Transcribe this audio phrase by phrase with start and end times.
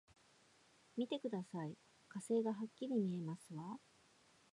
[0.97, 1.77] 見てください、
[2.09, 3.79] 火星がはっきり見えますわ！